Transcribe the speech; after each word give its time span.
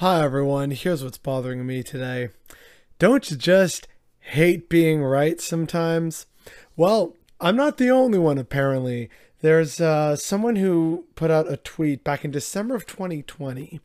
Hi 0.00 0.22
everyone, 0.22 0.72
here's 0.72 1.02
what's 1.02 1.16
bothering 1.16 1.66
me 1.66 1.82
today. 1.82 2.28
Don't 2.98 3.30
you 3.30 3.36
just 3.38 3.88
hate 4.18 4.68
being 4.68 5.02
right 5.02 5.40
sometimes? 5.40 6.26
Well, 6.76 7.16
I'm 7.40 7.56
not 7.56 7.78
the 7.78 7.88
only 7.88 8.18
one 8.18 8.36
apparently. 8.36 9.08
There's 9.40 9.80
uh, 9.80 10.14
someone 10.16 10.56
who 10.56 11.06
put 11.14 11.30
out 11.30 11.50
a 11.50 11.56
tweet 11.56 12.04
back 12.04 12.26
in 12.26 12.30
December 12.30 12.74
of 12.74 12.84
2020, 12.84 13.80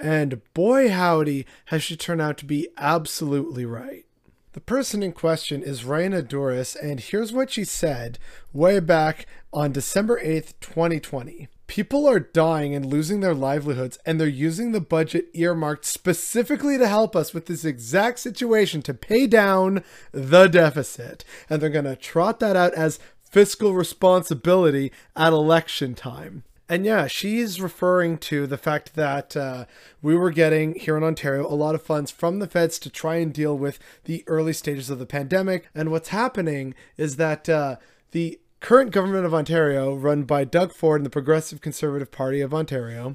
and 0.00 0.40
boy 0.54 0.88
howdy 0.88 1.44
has 1.66 1.82
she 1.82 1.94
turned 1.94 2.22
out 2.22 2.38
to 2.38 2.46
be 2.46 2.70
absolutely 2.78 3.66
right. 3.66 4.06
The 4.54 4.62
person 4.62 5.02
in 5.02 5.12
question 5.12 5.62
is 5.62 5.82
Raina 5.82 6.26
Doris, 6.26 6.74
and 6.74 7.00
here's 7.00 7.34
what 7.34 7.50
she 7.50 7.64
said 7.64 8.18
way 8.54 8.80
back 8.80 9.26
on 9.52 9.72
December 9.72 10.18
8th, 10.24 10.54
2020. 10.62 11.48
People 11.66 12.06
are 12.06 12.20
dying 12.20 12.74
and 12.74 12.84
losing 12.84 13.20
their 13.20 13.34
livelihoods, 13.34 13.98
and 14.04 14.20
they're 14.20 14.28
using 14.28 14.72
the 14.72 14.80
budget 14.80 15.28
earmarked 15.32 15.86
specifically 15.86 16.76
to 16.76 16.86
help 16.86 17.16
us 17.16 17.32
with 17.32 17.46
this 17.46 17.64
exact 17.64 18.18
situation 18.18 18.82
to 18.82 18.92
pay 18.92 19.26
down 19.26 19.82
the 20.12 20.46
deficit. 20.46 21.24
And 21.48 21.60
they're 21.60 21.70
going 21.70 21.86
to 21.86 21.96
trot 21.96 22.40
that 22.40 22.56
out 22.56 22.74
as 22.74 22.98
fiscal 23.18 23.72
responsibility 23.72 24.92
at 25.16 25.32
election 25.32 25.94
time. 25.94 26.44
And 26.68 26.86
yeah, 26.86 27.06
she's 27.06 27.60
referring 27.60 28.18
to 28.18 28.46
the 28.46 28.56
fact 28.56 28.94
that 28.94 29.36
uh, 29.36 29.66
we 30.00 30.16
were 30.16 30.30
getting 30.30 30.74
here 30.74 30.96
in 30.96 31.02
Ontario 31.02 31.46
a 31.46 31.52
lot 31.54 31.74
of 31.74 31.82
funds 31.82 32.10
from 32.10 32.38
the 32.38 32.46
feds 32.46 32.78
to 32.80 32.90
try 32.90 33.16
and 33.16 33.34
deal 33.34 33.56
with 33.56 33.78
the 34.04 34.24
early 34.26 34.52
stages 34.54 34.88
of 34.88 34.98
the 34.98 35.06
pandemic. 35.06 35.68
And 35.74 35.90
what's 35.90 36.08
happening 36.08 36.74
is 36.96 37.16
that 37.16 37.48
uh, 37.48 37.76
the 38.12 38.38
current 38.64 38.92
government 38.92 39.26
of 39.26 39.34
Ontario, 39.34 39.94
run 39.94 40.22
by 40.22 40.42
Doug 40.42 40.72
Ford 40.72 40.98
and 40.98 41.04
the 41.04 41.10
Progressive 41.10 41.60
Conservative 41.60 42.10
Party 42.10 42.40
of 42.40 42.54
Ontario, 42.54 43.14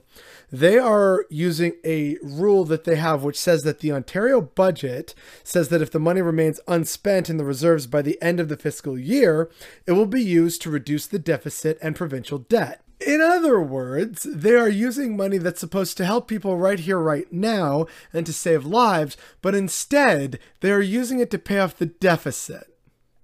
they 0.52 0.78
are 0.78 1.26
using 1.28 1.74
a 1.84 2.18
rule 2.22 2.66
that 2.66 2.84
they 2.84 2.98
have 2.98 3.24
which 3.24 3.40
says 3.40 3.64
that 3.64 3.80
the 3.80 3.92
Ontario 3.92 4.42
budget 4.42 5.16
says 5.44 5.70
that 5.70 5.82
if 5.82 5.90
the 5.90 5.98
money 5.98 6.22
remains 6.22 6.60
unspent 6.68 7.32
in 7.32 7.38
the 7.38 7.44
reserves 7.44 7.88
by 7.88 8.04
the 8.04 8.22
end 8.22 8.40
of 8.40 8.48
the 8.48 8.58
fiscal 8.58 8.96
year, 8.96 9.50
it 9.88 9.94
will 9.94 10.06
be 10.06 10.24
used 10.24 10.62
to 10.62 10.70
reduce 10.70 11.08
the 11.08 11.18
deficit 11.18 11.80
and 11.82 11.96
provincial 11.96 12.38
debt. 12.38 12.84
In 13.04 13.20
other 13.20 13.60
words, 13.60 14.28
they 14.30 14.54
are 14.54 14.70
using 14.70 15.18
money 15.18 15.40
that's 15.40 15.62
supposed 15.62 15.98
to 15.98 16.06
help 16.06 16.28
people 16.28 16.58
right 16.58 16.80
here, 16.80 17.00
right 17.00 17.32
now, 17.34 17.88
and 18.14 18.24
to 18.28 18.34
save 18.34 18.66
lives, 18.66 19.18
but 19.42 19.56
instead, 19.56 20.38
they 20.60 20.72
are 20.72 20.80
using 20.80 21.20
it 21.20 21.32
to 21.32 21.40
pay 21.40 21.58
off 21.58 21.76
the 21.76 21.88
deficit. 21.88 22.68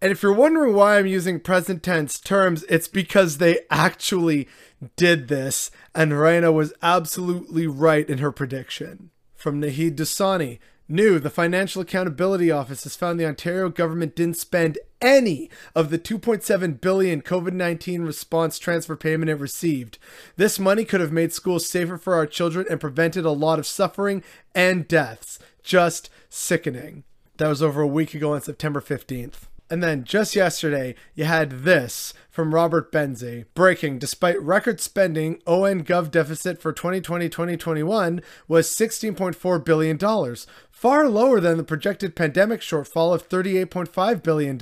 And 0.06 0.12
if 0.12 0.22
you're 0.22 0.34
wondering 0.34 0.76
why 0.76 1.00
I'm 1.00 1.08
using 1.08 1.40
present 1.40 1.82
tense 1.82 2.20
terms, 2.20 2.64
it's 2.70 2.88
because 2.88 3.40
they 3.40 3.62
actually 3.72 4.48
did 4.96 5.30
this, 5.30 5.72
and 5.96 6.12
Raina 6.12 6.54
was 6.54 6.76
absolutely 6.84 7.66
right 7.66 8.08
in 8.08 8.20
her 8.20 8.32
prediction. 8.32 9.10
From 9.34 9.60
Naheed 9.60 9.96
Dosani, 9.96 10.60
New, 10.88 11.18
the 11.18 11.32
Financial 11.32 11.82
Accountability 11.82 12.52
Office 12.52 12.84
has 12.84 12.96
found 12.96 13.20
the 13.20 13.26
Ontario 13.26 13.70
government 13.70 14.16
didn't 14.16 14.38
spend 14.38 14.78
any 15.02 15.50
of 15.74 15.90
the 15.90 15.98
2.7 15.98 16.80
billion 16.80 17.24
COVID-19 17.24 18.06
response 18.06 18.60
transfer 18.60 18.96
payment 18.96 19.32
it 19.32 19.40
received. 19.40 19.98
This 20.36 20.60
money 20.60 20.86
could 20.86 21.02
have 21.02 21.12
made 21.12 21.34
schools 21.34 21.68
safer 21.68 21.98
for 21.98 22.14
our 22.14 22.28
children 22.28 22.68
and 22.70 22.80
prevented 22.80 23.26
a 23.26 23.32
lot 23.32 23.58
of 23.58 23.66
suffering 23.66 24.22
and 24.54 24.88
deaths. 24.88 25.40
Just 25.64 26.12
sickening. 26.30 27.06
That 27.38 27.48
was 27.48 27.64
over 27.64 27.82
a 27.82 27.88
week 27.88 28.14
ago 28.14 28.36
on 28.36 28.44
September 28.44 28.82
15th. 28.82 29.48
And 29.70 29.82
then 29.82 30.04
just 30.04 30.36
yesterday, 30.36 30.94
you 31.16 31.26
had 31.26 31.64
this 31.64 32.14
from 32.30 32.54
Robert 32.54 32.92
Benzie. 32.92 33.46
Breaking, 33.56 33.98
despite 33.98 34.40
record 34.40 34.80
spending, 34.80 35.42
ON 35.48 35.84
Gov 35.84 36.12
deficit 36.12 36.62
for 36.62 36.72
2020-2021 36.72 38.22
was 38.48 38.70
$16.4 38.70 39.66
billion, 39.66 40.36
far 40.70 41.10
lower 41.10 41.40
than 41.40 41.58
the 41.58 41.64
projected 41.64 42.16
pandemic 42.16 42.62
shortfall 42.62 43.16
of 43.16 43.28
$38.5 43.28 44.22
billion. 44.22 44.60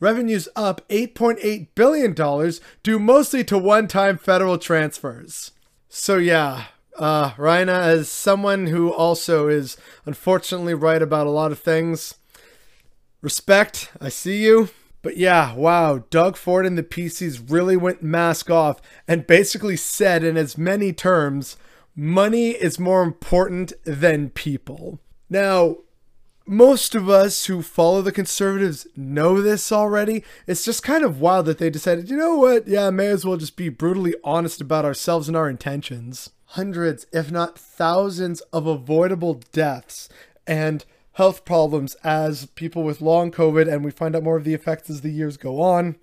Revenues 0.00 0.48
up 0.56 0.88
$8.8 0.88 1.68
billion, 1.76 2.52
due 2.82 2.98
mostly 2.98 3.44
to 3.44 3.58
one-time 3.58 4.18
federal 4.18 4.58
transfers. 4.58 5.52
So 5.88 6.16
yeah, 6.16 6.64
uh, 6.98 7.30
Raina, 7.32 7.78
as 7.78 8.08
someone 8.08 8.66
who 8.66 8.92
also 8.92 9.46
is 9.46 9.76
unfortunately 10.04 10.74
right 10.74 11.00
about 11.00 11.28
a 11.28 11.30
lot 11.30 11.52
of 11.52 11.60
things, 11.60 12.14
Respect, 13.22 13.90
I 14.00 14.08
see 14.08 14.42
you. 14.44 14.70
But 15.02 15.16
yeah, 15.16 15.54
wow, 15.54 16.04
Doug 16.10 16.36
Ford 16.36 16.66
and 16.66 16.76
the 16.76 16.82
PCs 16.82 17.50
really 17.50 17.76
went 17.76 18.02
mask 18.02 18.50
off 18.50 18.80
and 19.06 19.26
basically 19.26 19.76
said 19.76 20.24
in 20.24 20.36
as 20.36 20.58
many 20.58 20.92
terms, 20.92 21.56
money 21.94 22.50
is 22.50 22.80
more 22.80 23.02
important 23.02 23.72
than 23.84 24.30
people. 24.30 24.98
Now, 25.30 25.76
most 26.46 26.94
of 26.94 27.08
us 27.08 27.46
who 27.46 27.62
follow 27.62 28.02
the 28.02 28.12
conservatives 28.12 28.86
know 28.96 29.42
this 29.42 29.72
already. 29.72 30.22
It's 30.46 30.64
just 30.64 30.82
kind 30.82 31.04
of 31.04 31.20
wild 31.20 31.46
that 31.46 31.58
they 31.58 31.70
decided, 31.70 32.08
you 32.08 32.16
know 32.16 32.36
what? 32.36 32.68
Yeah, 32.68 32.90
may 32.90 33.08
as 33.08 33.24
well 33.24 33.36
just 33.36 33.56
be 33.56 33.68
brutally 33.68 34.14
honest 34.22 34.60
about 34.60 34.84
ourselves 34.84 35.26
and 35.26 35.36
our 35.36 35.48
intentions. 35.48 36.30
Hundreds, 36.50 37.06
if 37.12 37.32
not 37.32 37.58
thousands, 37.58 38.40
of 38.52 38.66
avoidable 38.66 39.42
deaths 39.52 40.08
and 40.46 40.84
health 41.16 41.46
problems 41.46 41.94
as 42.04 42.44
people 42.54 42.82
with 42.82 43.00
long 43.00 43.30
COVID, 43.30 43.72
and 43.72 43.82
we 43.82 43.90
find 43.90 44.14
out 44.14 44.22
more 44.22 44.36
of 44.36 44.44
the 44.44 44.52
effects 44.52 44.90
as 44.90 45.00
the 45.00 45.10
years 45.10 45.38
go 45.38 45.62
on. 45.62 45.96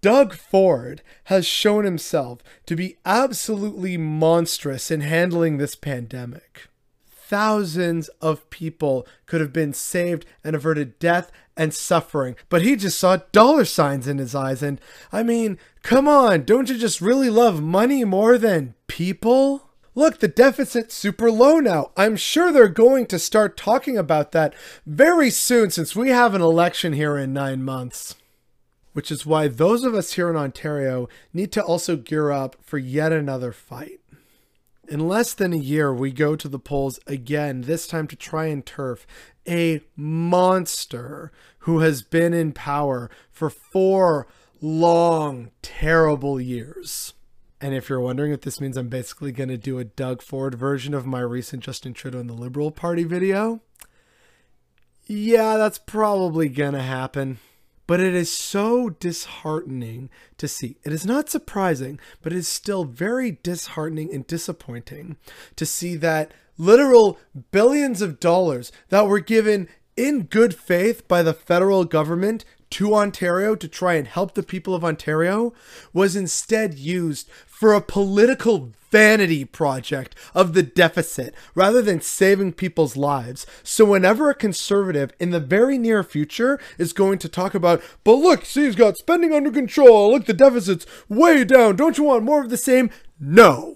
Doug 0.00 0.34
Ford 0.34 1.02
has 1.24 1.44
shown 1.44 1.84
himself 1.84 2.42
to 2.66 2.76
be 2.76 2.96
absolutely 3.04 3.96
monstrous 3.96 4.88
in 4.90 5.00
handling 5.00 5.56
this 5.56 5.74
pandemic. 5.74 6.68
Thousands 7.08 8.06
of 8.20 8.48
people 8.50 9.04
could 9.26 9.40
have 9.40 9.52
been 9.52 9.72
saved 9.72 10.24
and 10.44 10.54
averted 10.54 11.00
death 11.00 11.32
and 11.56 11.74
suffering, 11.74 12.36
but 12.48 12.62
he 12.62 12.76
just 12.76 13.00
saw 13.00 13.18
dollar 13.32 13.64
signs 13.64 14.06
in 14.06 14.18
his 14.18 14.32
eyes. 14.32 14.62
And 14.62 14.80
I 15.10 15.24
mean, 15.24 15.58
come 15.82 16.06
on, 16.06 16.44
don't 16.44 16.68
you 16.68 16.78
just 16.78 17.00
really 17.00 17.30
love 17.30 17.60
money 17.60 18.04
more 18.04 18.38
than 18.38 18.74
people? 18.86 19.65
Look, 19.96 20.20
the 20.20 20.28
deficit's 20.28 20.94
super 20.94 21.28
low 21.32 21.58
now. 21.58 21.90
I'm 21.96 22.14
sure 22.14 22.52
they're 22.52 22.68
going 22.68 23.06
to 23.06 23.18
start 23.18 23.56
talking 23.56 23.98
about 23.98 24.30
that 24.30 24.54
very 24.86 25.30
soon 25.30 25.70
since 25.70 25.96
we 25.96 26.10
have 26.10 26.34
an 26.34 26.42
election 26.42 26.92
here 26.92 27.16
in 27.16 27.32
nine 27.32 27.64
months. 27.64 28.14
Which 28.92 29.10
is 29.10 29.26
why 29.26 29.48
those 29.48 29.82
of 29.82 29.94
us 29.94 30.12
here 30.12 30.30
in 30.30 30.36
Ontario 30.36 31.08
need 31.32 31.50
to 31.52 31.62
also 31.62 31.96
gear 31.96 32.30
up 32.30 32.56
for 32.62 32.78
yet 32.78 33.12
another 33.12 33.52
fight. 33.52 34.00
In 34.88 35.08
less 35.08 35.34
than 35.34 35.52
a 35.52 35.58
year, 35.58 35.92
we 35.92 36.12
go 36.12 36.36
to 36.36 36.48
the 36.48 36.60
polls 36.60 37.00
again, 37.06 37.62
this 37.62 37.88
time 37.88 38.06
to 38.06 38.16
try 38.16 38.46
and 38.46 38.64
turf 38.64 39.06
a 39.48 39.80
monster 39.96 41.32
who 41.60 41.80
has 41.80 42.02
been 42.02 42.32
in 42.32 42.52
power 42.52 43.10
for 43.30 43.50
four 43.50 44.28
long, 44.60 45.50
terrible 45.60 46.40
years. 46.40 47.14
And 47.60 47.74
if 47.74 47.88
you're 47.88 48.00
wondering 48.00 48.32
if 48.32 48.42
this 48.42 48.60
means 48.60 48.76
I'm 48.76 48.88
basically 48.88 49.32
going 49.32 49.48
to 49.48 49.56
do 49.56 49.78
a 49.78 49.84
Doug 49.84 50.20
Ford 50.20 50.54
version 50.54 50.92
of 50.92 51.06
my 51.06 51.20
recent 51.20 51.62
Justin 51.62 51.94
Trudeau 51.94 52.20
and 52.20 52.28
the 52.28 52.34
Liberal 52.34 52.70
Party 52.70 53.04
video, 53.04 53.62
yeah, 55.06 55.56
that's 55.56 55.78
probably 55.78 56.48
going 56.48 56.74
to 56.74 56.82
happen. 56.82 57.38
But 57.86 58.00
it 58.00 58.14
is 58.14 58.30
so 58.30 58.90
disheartening 58.90 60.10
to 60.38 60.48
see. 60.48 60.76
It 60.84 60.92
is 60.92 61.06
not 61.06 61.30
surprising, 61.30 62.00
but 62.20 62.32
it 62.32 62.38
is 62.38 62.48
still 62.48 62.84
very 62.84 63.38
disheartening 63.42 64.12
and 64.12 64.26
disappointing 64.26 65.16
to 65.54 65.64
see 65.64 65.94
that 65.96 66.32
literal 66.58 67.18
billions 67.52 68.02
of 68.02 68.18
dollars 68.18 68.72
that 68.88 69.06
were 69.06 69.20
given 69.20 69.68
in 69.96 70.24
good 70.24 70.54
faith 70.54 71.06
by 71.08 71.22
the 71.22 71.34
federal 71.34 71.84
government 71.84 72.44
to 72.70 72.94
Ontario 72.94 73.54
to 73.54 73.68
try 73.68 73.94
and 73.94 74.06
help 74.06 74.34
the 74.34 74.42
people 74.42 74.74
of 74.74 74.84
Ontario 74.84 75.52
was 75.92 76.16
instead 76.16 76.74
used 76.74 77.30
for 77.46 77.72
a 77.72 77.80
political 77.80 78.72
vanity 78.90 79.44
project 79.44 80.14
of 80.34 80.52
the 80.52 80.62
deficit 80.62 81.34
rather 81.54 81.80
than 81.80 82.00
saving 82.00 82.52
people's 82.52 82.96
lives. 82.96 83.46
So 83.62 83.84
whenever 83.84 84.28
a 84.28 84.34
conservative 84.34 85.12
in 85.18 85.30
the 85.30 85.40
very 85.40 85.78
near 85.78 86.02
future 86.02 86.60
is 86.78 86.92
going 86.92 87.18
to 87.20 87.28
talk 87.28 87.54
about, 87.54 87.82
but 88.04 88.14
look, 88.14 88.44
see, 88.44 88.64
he's 88.64 88.76
got 88.76 88.96
spending 88.96 89.32
under 89.32 89.50
control. 89.50 90.12
Look, 90.12 90.26
the 90.26 90.34
deficit's 90.34 90.86
way 91.08 91.44
down. 91.44 91.76
Don't 91.76 91.98
you 91.98 92.04
want 92.04 92.24
more 92.24 92.42
of 92.42 92.50
the 92.50 92.56
same? 92.56 92.90
No 93.18 93.75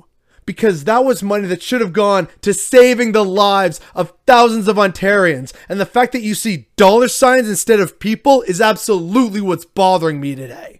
because 0.50 0.82
that 0.82 1.04
was 1.04 1.22
money 1.22 1.46
that 1.46 1.62
should 1.62 1.80
have 1.80 1.92
gone 1.92 2.26
to 2.40 2.52
saving 2.52 3.12
the 3.12 3.24
lives 3.24 3.80
of 3.94 4.12
thousands 4.26 4.66
of 4.66 4.78
Ontarians. 4.78 5.52
And 5.68 5.78
the 5.78 5.86
fact 5.86 6.10
that 6.10 6.22
you 6.22 6.34
see 6.34 6.66
dollar 6.74 7.06
signs 7.06 7.48
instead 7.48 7.78
of 7.78 8.00
people 8.00 8.42
is 8.42 8.60
absolutely 8.60 9.40
what's 9.40 9.64
bothering 9.64 10.20
me 10.20 10.34
today. 10.34 10.79